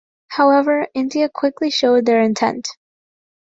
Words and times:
However, 0.29 0.87
India 0.95 1.29
quickly 1.29 1.69
showed 1.69 2.07
their 2.07 2.23
intent. 2.23 2.67